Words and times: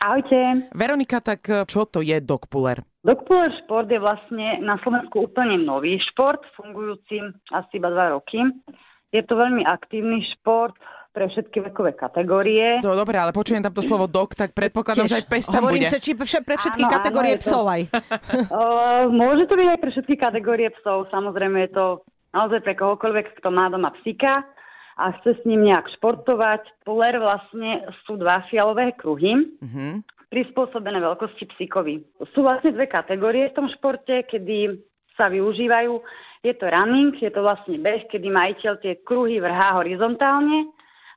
Ahojte. 0.00 0.72
Veronika, 0.72 1.20
tak 1.20 1.44
e, 1.44 1.68
čo 1.68 1.84
to 1.84 2.00
je 2.00 2.16
dogpuller? 2.24 2.80
Dogpuller 3.04 3.52
šport 3.64 3.84
je 3.84 4.00
vlastne 4.00 4.56
na 4.64 4.80
Slovensku 4.80 5.28
úplne 5.28 5.60
nový 5.60 6.00
šport, 6.00 6.40
fungujúci 6.56 7.20
asi 7.52 7.72
iba 7.76 7.92
dva 7.92 8.16
roky. 8.16 8.40
Je 9.12 9.20
to 9.20 9.36
veľmi 9.36 9.60
aktívny 9.68 10.24
šport, 10.36 10.72
pre 11.10 11.26
všetky 11.26 11.58
vekové 11.70 11.98
kategórie. 11.98 12.78
To 12.86 12.94
dobre, 12.94 13.18
ale 13.18 13.34
počujem 13.34 13.58
tam 13.58 13.74
to 13.74 13.82
slovo 13.82 14.06
dog, 14.06 14.30
tak 14.38 14.54
predpokladám, 14.54 15.10
Tiež, 15.10 15.10
že 15.10 15.18
aj 15.18 15.26
pes 15.26 15.46
tam 15.50 15.66
hovorím 15.66 15.82
bude. 15.82 15.90
sa, 15.90 15.98
či 15.98 16.14
pre 16.14 16.54
všetky 16.54 16.84
áno, 16.86 16.92
kategórie 16.94 17.34
áno, 17.34 17.42
psov 17.42 17.64
aj. 17.66 17.82
uh, 18.54 19.04
môže 19.10 19.50
to 19.50 19.58
byť 19.58 19.68
aj 19.74 19.80
pre 19.82 19.90
všetky 19.90 20.14
kategórie 20.14 20.70
psov. 20.80 21.10
Samozrejme 21.10 21.66
je 21.66 21.70
to 21.74 21.84
naozaj 22.30 22.62
pre 22.62 22.78
kohokoľvek, 22.78 23.42
kto 23.42 23.48
má 23.50 23.66
doma 23.66 23.90
psíka 24.00 24.46
a 25.00 25.16
chce 25.20 25.40
s 25.40 25.42
ním 25.48 25.64
nejak 25.64 25.88
športovať. 25.96 26.84
Puller 26.84 27.16
vlastne 27.16 27.88
sú 28.04 28.20
dva 28.20 28.44
fialové 28.52 28.92
kruhy. 28.92 29.48
Uh-huh 29.64 30.04
prispôsobené 30.30 31.02
veľkosti 31.02 31.42
psíkovi. 31.42 32.06
Sú 32.30 32.46
vlastne 32.46 32.70
dve 32.70 32.86
kategórie 32.86 33.50
v 33.50 33.56
tom 33.58 33.66
športe, 33.66 34.30
kedy 34.30 34.78
sa 35.18 35.26
využívajú. 35.26 35.98
Je 36.46 36.54
to 36.54 36.70
running, 36.70 37.18
je 37.18 37.34
to 37.34 37.42
vlastne 37.42 37.74
beh, 37.82 38.06
kedy 38.06 38.30
majiteľ 38.30 38.78
tie 38.78 39.02
kruhy 39.02 39.42
vrhá 39.42 39.74
horizontálne 39.74 40.70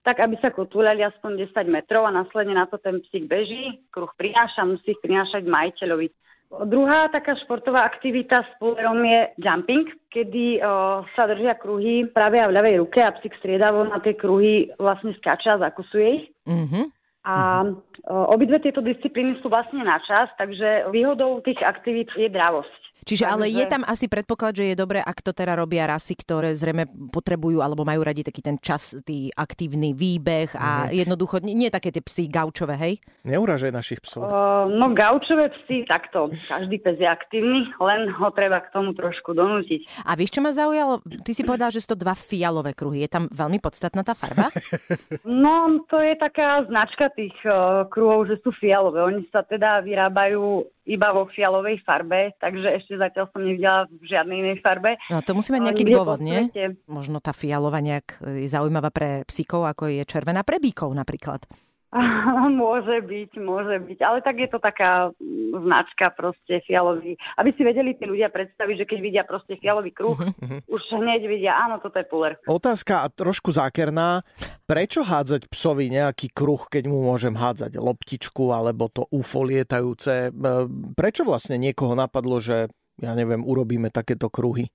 tak 0.00 0.16
aby 0.16 0.36
sa 0.40 0.48
kotúľali 0.48 1.04
aspoň 1.04 1.52
10 1.52 1.68
metrov 1.68 2.08
a 2.08 2.14
následne 2.14 2.56
na 2.56 2.64
to 2.64 2.80
ten 2.80 3.04
psík 3.04 3.28
beží, 3.28 3.84
kruh 3.92 4.08
prináša, 4.16 4.64
musí 4.64 4.96
ich 4.96 5.02
prinášať 5.04 5.44
majiteľovi. 5.44 6.08
Druhá 6.50 7.06
taká 7.14 7.38
športová 7.38 7.86
aktivita 7.86 8.42
s 8.42 8.50
pulverom 8.58 8.98
je 9.06 9.30
jumping, 9.38 9.86
kedy 10.10 10.58
o, 10.58 11.06
sa 11.14 11.30
držia 11.30 11.54
kruhy 11.54 12.10
práve 12.10 12.42
a 12.42 12.50
v 12.50 12.58
ľavej 12.58 12.74
ruke 12.82 12.98
a 12.98 13.14
psík 13.14 13.38
striedavo 13.38 13.86
na 13.86 14.02
tie 14.02 14.18
kruhy 14.18 14.66
vlastne 14.74 15.14
skáča 15.22 15.54
a 15.54 15.62
zakusuje 15.70 16.06
ich. 16.10 16.26
Mm-hmm. 16.50 16.84
A 17.30 17.34
o, 17.62 18.34
obidve 18.34 18.58
tieto 18.58 18.82
disciplíny 18.82 19.38
sú 19.38 19.46
vlastne 19.46 19.86
na 19.86 20.02
čas, 20.02 20.26
takže 20.42 20.90
výhodou 20.90 21.38
tých 21.46 21.62
aktivít 21.62 22.10
je 22.18 22.26
dravosť. 22.26 22.82
Čiže 23.10 23.26
ale 23.26 23.50
je 23.50 23.66
tam 23.66 23.82
asi 23.82 24.06
predpoklad, 24.06 24.54
že 24.54 24.70
je 24.70 24.78
dobré, 24.78 25.02
ak 25.02 25.18
to 25.18 25.34
teda 25.34 25.58
robia 25.58 25.90
rasy, 25.90 26.14
ktoré 26.14 26.54
zrejme 26.54 26.86
potrebujú 27.10 27.58
alebo 27.58 27.82
majú 27.82 28.06
radi 28.06 28.22
taký 28.22 28.38
ten 28.38 28.54
čas, 28.62 28.94
tý 29.02 29.34
aktívny 29.34 29.90
výbeh 29.98 30.54
a 30.54 30.94
jednoducho 30.94 31.42
nie, 31.42 31.58
nie 31.58 31.74
také 31.74 31.90
tie 31.90 31.98
psy 32.06 32.30
gaučové, 32.30 32.78
hej? 32.78 33.02
Neuražaj 33.26 33.74
našich 33.74 33.98
psov. 33.98 34.30
Uh, 34.30 34.70
no 34.70 34.94
gaučové 34.94 35.50
psy, 35.58 35.82
takto. 35.90 36.30
Každý 36.46 36.78
pes 36.78 37.02
je 37.02 37.08
aktívny, 37.10 37.66
len 37.82 38.14
ho 38.14 38.30
treba 38.30 38.62
k 38.62 38.70
tomu 38.70 38.94
trošku 38.94 39.34
donútiť. 39.34 40.06
A 40.06 40.14
vieš, 40.14 40.38
čo 40.38 40.46
ma 40.46 40.54
zaujalo? 40.54 41.02
Ty 41.02 41.32
si 41.34 41.42
povedal, 41.42 41.74
že 41.74 41.82
sú 41.82 41.98
to 41.98 42.06
dva 42.06 42.14
fialové 42.14 42.78
kruhy. 42.78 43.02
Je 43.02 43.10
tam 43.10 43.26
veľmi 43.26 43.58
podstatná 43.58 44.06
tá 44.06 44.14
farba? 44.14 44.54
no, 45.26 45.82
to 45.90 45.98
je 45.98 46.14
taká 46.14 46.62
značka 46.70 47.10
tých 47.18 47.34
uh, 47.42 47.90
kruhov, 47.90 48.30
že 48.30 48.38
sú 48.46 48.54
fialové. 48.54 49.02
Oni 49.02 49.26
sa 49.34 49.42
teda 49.42 49.82
vyrábajú 49.82 50.62
iba 50.90 51.14
vo 51.14 51.30
fialovej 51.30 51.86
farbe, 51.86 52.34
takže 52.42 52.82
ešte 52.82 52.98
zatiaľ 52.98 53.30
som 53.30 53.46
nevidela 53.46 53.86
v 53.86 54.04
žiadnej 54.10 54.36
inej 54.42 54.58
farbe. 54.58 54.98
No 55.06 55.22
to 55.22 55.38
musí 55.38 55.54
mať 55.54 55.62
nejaký 55.70 55.84
dôvod, 55.86 56.18
nie? 56.18 56.50
Možno 56.90 57.22
tá 57.22 57.30
fialová 57.30 57.78
nejak 57.78 58.18
je 58.26 58.50
zaujímavá 58.50 58.90
pre 58.90 59.22
psíkov, 59.30 59.70
ako 59.70 59.86
je 59.86 60.02
červená 60.02 60.42
pre 60.42 60.58
bíkov 60.58 60.90
napríklad. 60.90 61.46
môže 62.62 63.02
byť, 63.02 63.30
môže 63.42 63.82
byť. 63.82 63.98
Ale 63.98 64.22
tak 64.22 64.38
je 64.38 64.48
to 64.50 64.62
taká 64.62 65.10
mm, 65.18 65.66
značka 65.66 66.14
proste 66.14 66.62
fialový. 66.62 67.18
Aby 67.34 67.50
si 67.58 67.66
vedeli 67.66 67.98
tí 67.98 68.06
ľudia 68.06 68.30
predstaviť, 68.30 68.86
že 68.86 68.88
keď 68.88 68.98
vidia 69.02 69.22
proste 69.26 69.58
fialový 69.58 69.90
kruh, 69.90 70.14
uh-huh. 70.14 70.62
už 70.70 70.82
hneď 70.94 71.26
vidia, 71.26 71.58
áno, 71.58 71.82
toto 71.82 71.98
je 71.98 72.06
puller. 72.06 72.38
Otázka 72.46 73.10
trošku 73.18 73.50
zákerná. 73.50 74.22
Prečo 74.70 75.02
hádzať 75.02 75.50
psovi 75.50 75.90
nejaký 75.90 76.30
kruh, 76.30 76.62
keď 76.70 76.86
mu 76.86 77.02
môžem 77.02 77.34
hádzať 77.34 77.74
loptičku 77.74 78.54
alebo 78.54 78.86
to 78.86 79.10
UFO 79.10 79.42
lietajúce? 79.42 80.30
E, 80.30 80.48
prečo 80.94 81.26
vlastne 81.26 81.58
niekoho 81.58 81.98
napadlo, 81.98 82.38
že 82.38 82.70
ja 83.02 83.12
neviem, 83.18 83.42
urobíme 83.42 83.90
takéto 83.90 84.30
kruhy? 84.30 84.70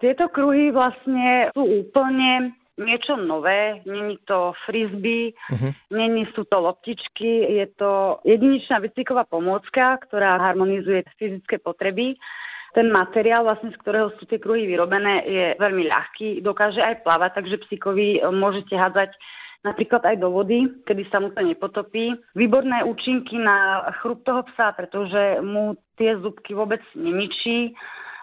Tieto 0.00 0.28
kruhy 0.28 0.72
vlastne 0.72 1.52
sú 1.56 1.64
úplne 1.88 2.52
niečo 2.78 3.16
nové, 3.16 3.80
není 3.86 4.18
to 4.24 4.52
frisbee, 4.66 5.32
uh-huh. 5.32 5.72
není 5.90 6.26
sú 6.36 6.44
to 6.46 6.60
loptičky, 6.60 7.58
je 7.58 7.66
to 7.74 8.22
jedinečná 8.22 8.80
bicyklová 8.80 9.24
pomôcka, 9.26 9.98
ktorá 10.06 10.38
harmonizuje 10.38 11.04
fyzické 11.18 11.58
potreby. 11.58 12.14
Ten 12.70 12.86
materiál, 12.94 13.42
vlastne, 13.42 13.74
z 13.74 13.80
ktorého 13.82 14.14
sú 14.14 14.30
tie 14.30 14.38
kruhy 14.38 14.62
vyrobené, 14.70 15.26
je 15.26 15.46
veľmi 15.58 15.90
ľahký, 15.90 16.38
dokáže 16.38 16.78
aj 16.78 17.02
plávať, 17.02 17.42
takže 17.42 17.66
psíkovi 17.66 18.22
môžete 18.30 18.78
hádzať 18.78 19.10
napríklad 19.66 20.06
aj 20.06 20.16
do 20.22 20.30
vody, 20.32 20.70
kedy 20.86 21.04
sa 21.12 21.20
mu 21.20 21.34
to 21.34 21.42
nepotopí. 21.44 22.16
Výborné 22.32 22.86
účinky 22.86 23.36
na 23.36 23.90
chrup 24.00 24.24
toho 24.24 24.46
psa, 24.52 24.72
pretože 24.72 25.42
mu 25.44 25.76
tie 26.00 26.16
zubky 26.16 26.56
vôbec 26.56 26.80
neničí 26.96 27.76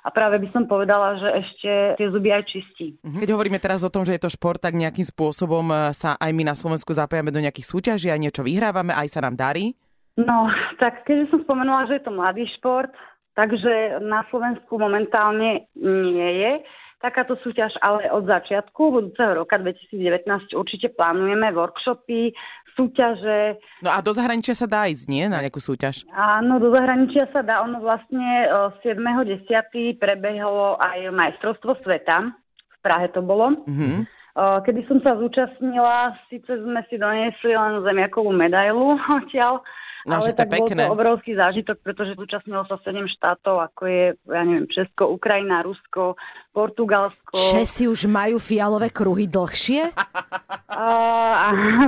a 0.04 0.10
práve 0.14 0.42
by 0.42 0.48
som 0.54 0.64
povedala, 0.70 1.18
že 1.18 1.30
ešte 1.46 1.72
tie 1.98 2.08
zuby 2.10 2.30
aj 2.34 2.44
čistí. 2.50 2.88
Mhm. 3.02 3.20
Keď 3.24 3.30
hovoríme 3.34 3.60
teraz 3.62 3.82
o 3.82 3.94
tom, 3.94 4.06
že 4.06 4.18
je 4.18 4.22
to 4.24 4.34
šport, 4.34 4.62
tak 4.62 4.78
nejakým 4.78 5.06
spôsobom 5.06 5.66
e, 5.70 5.76
sa 5.98 6.18
aj 6.18 6.32
my 6.34 6.44
na 6.46 6.56
Slovensku 6.58 6.94
zapájame 6.94 7.34
do 7.34 7.42
nejakých 7.42 7.68
súťaží 7.68 8.08
a 8.14 8.18
niečo 8.20 8.46
vyhrávame, 8.46 8.94
aj 8.94 9.08
sa 9.14 9.24
nám 9.24 9.38
darí? 9.38 9.74
No, 10.18 10.50
tak 10.82 11.06
keďže 11.06 11.30
som 11.30 11.40
spomenula, 11.46 11.86
že 11.86 12.02
je 12.02 12.04
to 12.10 12.14
mladý 12.14 12.50
šport, 12.58 12.90
takže 13.38 14.02
na 14.02 14.26
Slovensku 14.34 14.82
momentálne 14.82 15.70
nie 15.78 16.32
je 16.42 16.52
takáto 16.98 17.38
súťaž, 17.46 17.78
ale 17.86 18.10
od 18.10 18.26
začiatku 18.26 18.82
budúceho 18.90 19.38
roka 19.38 19.62
2019 19.62 20.58
určite 20.58 20.90
plánujeme 20.98 21.54
workshopy, 21.54 22.34
súťaže. 22.78 23.58
No 23.82 23.90
a 23.90 24.00
do 24.06 24.14
zahraničia 24.14 24.54
sa 24.54 24.70
dá 24.70 24.86
ísť, 24.86 25.10
nie? 25.10 25.26
Na 25.26 25.42
nejakú 25.42 25.58
súťaž? 25.58 26.06
Áno, 26.14 26.62
do 26.62 26.70
zahraničia 26.70 27.26
sa 27.34 27.42
dá. 27.42 27.66
Ono 27.66 27.82
vlastne 27.82 28.46
7.10. 28.86 29.98
prebehlo 29.98 30.78
aj 30.78 31.10
majstrovstvo 31.10 31.82
sveta. 31.82 32.30
V 32.30 32.78
Prahe 32.86 33.10
to 33.10 33.26
bolo. 33.26 33.58
Mm-hmm. 33.66 34.06
Kedy 34.38 34.86
som 34.86 35.02
sa 35.02 35.18
zúčastnila, 35.18 36.14
síce 36.30 36.62
sme 36.62 36.86
si 36.94 37.02
doniesli 37.02 37.58
len 37.58 37.82
zemiakovú 37.82 38.30
medailu 38.30 38.94
odtiaľ, 39.18 39.66
No, 40.08 40.24
ale 40.24 40.32
tak 40.32 40.48
pekné. 40.48 40.88
bol 40.88 40.96
to 40.96 40.96
obrovský 40.96 41.36
zážitok, 41.36 41.84
pretože 41.84 42.16
zúčastnilo 42.16 42.64
sa 42.72 42.80
7 42.80 42.96
štátov, 43.20 43.60
ako 43.60 43.82
je, 43.92 44.06
ja 44.16 44.42
neviem, 44.48 44.64
Česko, 44.72 45.12
Ukrajina, 45.12 45.60
Rusko, 45.68 46.16
Portugalsko. 46.56 47.36
Česi 47.36 47.92
už 47.92 48.08
majú 48.08 48.40
fialové 48.40 48.88
kruhy 48.88 49.28
dlhšie? 49.28 49.92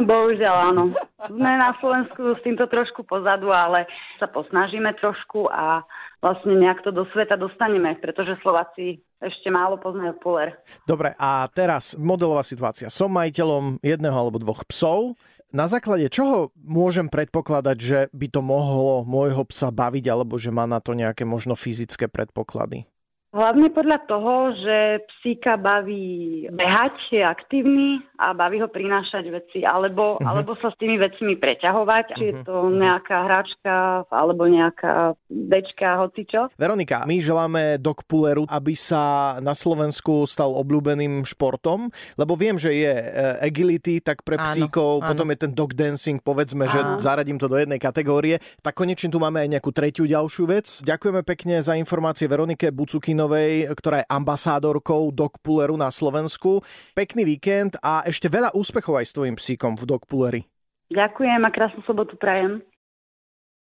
Bohužiaľ 0.09 0.55
áno. 0.73 0.89
Sme 1.29 1.51
na 1.61 1.77
Slovensku 1.77 2.33
s 2.33 2.41
týmto 2.41 2.65
trošku 2.65 3.05
pozadu, 3.05 3.53
ale 3.53 3.85
sa 4.17 4.25
posnažíme 4.25 4.97
trošku 4.97 5.45
a 5.51 5.85
vlastne 6.25 6.57
nejak 6.57 6.81
to 6.81 6.89
do 6.89 7.05
sveta 7.13 7.37
dostaneme, 7.37 7.95
pretože 8.01 8.39
Slováci 8.41 8.99
ešte 9.19 9.51
málo 9.51 9.77
poznajú 9.77 10.17
puller. 10.17 10.57
Dobre, 10.87 11.13
a 11.19 11.45
teraz 11.51 11.93
modelová 11.99 12.41
situácia. 12.41 12.89
Som 12.89 13.13
majiteľom 13.13 13.83
jedného 13.83 14.15
alebo 14.15 14.41
dvoch 14.41 14.65
psov 14.65 15.19
na 15.49 15.65
základe 15.65 16.05
čoho 16.13 16.53
môžem 16.61 17.09
predpokladať, 17.09 17.77
že 17.81 17.99
by 18.13 18.27
to 18.29 18.41
mohlo 18.45 19.01
môjho 19.01 19.41
psa 19.49 19.73
baviť, 19.73 20.05
alebo 20.13 20.37
že 20.37 20.53
má 20.53 20.69
na 20.69 20.77
to 20.77 20.93
nejaké 20.93 21.25
možno 21.25 21.57
fyzické 21.57 22.05
predpoklady? 22.05 22.85
Hlavne 23.29 23.69
podľa 23.69 24.09
toho, 24.09 24.57
že 24.57 25.05
psíka 25.05 25.53
baví 25.53 26.49
behať, 26.49 26.97
je 27.13 27.21
aktívny 27.21 28.01
a 28.17 28.33
baví 28.33 28.57
ho 28.57 28.65
prinášať 28.65 29.29
veci, 29.29 29.61
alebo, 29.61 30.17
uh-huh. 30.17 30.25
alebo 30.25 30.57
sa 30.57 30.73
s 30.73 30.77
tými 30.81 30.97
vecmi 30.97 31.37
preťahovať, 31.37 32.05
uh-huh. 32.09 32.17
či 32.17 32.23
je 32.25 32.35
mhm. 32.41 32.45
to 32.49 32.55
nejaká 32.73 33.17
hráčka, 33.29 33.75
alebo 34.09 34.49
nejaká 34.49 35.13
dečka, 35.29 36.01
hocičo. 36.01 36.49
Veronika, 36.57 37.05
my 37.05 37.21
želáme 37.21 37.61
Dog 37.77 38.01
Pulleru, 38.09 38.49
aby 38.49 38.73
sa 38.73 39.37
na 39.45 39.53
Slovensku 39.53 40.25
stal 40.25 40.49
obľúbeným 40.57 41.21
športom, 41.21 41.93
lebo 42.17 42.33
viem, 42.33 42.57
že 42.57 42.73
je 42.73 42.93
e, 42.97 43.05
agility, 43.45 44.01
tak 44.01 44.25
pre 44.25 44.41
psíkov, 44.41 45.05
áno, 45.05 45.05
áno. 45.05 45.09
potom 45.13 45.27
je 45.29 45.37
ten 45.37 45.51
dog 45.53 45.77
dancing, 45.77 46.17
povedzme, 46.17 46.65
áno. 46.65 46.73
že 46.73 46.79
zaradím 47.05 47.37
to 47.37 47.45
do 47.45 47.61
jednej 47.61 47.77
kategórie. 47.77 48.41
Tak 48.65 48.73
konečne 48.73 49.13
tu 49.13 49.21
máme 49.21 49.45
aj 49.45 49.49
nejakú 49.53 49.69
tretiu 49.69 50.09
ďalšiu 50.09 50.49
vec. 50.49 50.81
Ďakujeme 50.81 51.21
pekne 51.21 51.61
za 51.61 51.77
informácie 51.77 52.25
Veronike 52.25 52.73
Bucukin 52.73 53.18
Martinovej, 53.19 53.67
ktorá 53.75 53.99
je 53.99 54.07
ambasádorkou 54.15 55.11
Dogpulleru 55.11 55.75
na 55.75 55.91
Slovensku. 55.91 56.63
Pekný 56.95 57.27
víkend 57.27 57.75
a 57.83 57.99
ešte 58.07 58.31
veľa 58.31 58.55
úspechov 58.55 58.95
aj 58.95 59.11
s 59.11 59.15
tvojim 59.19 59.35
psíkom 59.35 59.75
v 59.75 59.83
Dogpulleri. 59.91 60.41
Ďakujem 60.87 61.43
a 61.43 61.51
krásnu 61.51 61.83
sobotu 61.83 62.15
prajem. 62.15 62.63